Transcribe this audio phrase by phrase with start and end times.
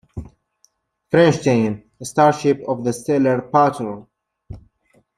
[1.11, 4.09] Feinstein, a starship of the Stellar Patrol.